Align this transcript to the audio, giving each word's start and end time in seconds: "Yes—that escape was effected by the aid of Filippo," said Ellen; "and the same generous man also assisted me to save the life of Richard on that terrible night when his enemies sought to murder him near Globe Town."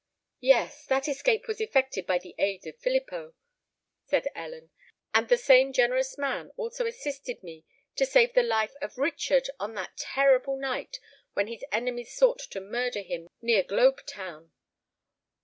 "Yes—that 0.39 1.07
escape 1.07 1.47
was 1.47 1.61
effected 1.61 2.07
by 2.07 2.17
the 2.17 2.33
aid 2.39 2.65
of 2.65 2.75
Filippo," 2.79 3.35
said 4.07 4.27
Ellen; 4.33 4.71
"and 5.13 5.29
the 5.29 5.37
same 5.37 5.71
generous 5.71 6.17
man 6.17 6.49
also 6.57 6.87
assisted 6.87 7.43
me 7.43 7.65
to 7.97 8.07
save 8.07 8.33
the 8.33 8.41
life 8.41 8.73
of 8.81 8.97
Richard 8.97 9.47
on 9.59 9.75
that 9.75 9.97
terrible 9.97 10.57
night 10.57 10.99
when 11.33 11.45
his 11.45 11.63
enemies 11.71 12.15
sought 12.15 12.39
to 12.39 12.59
murder 12.59 13.01
him 13.01 13.27
near 13.43 13.61
Globe 13.61 14.03
Town." 14.07 14.51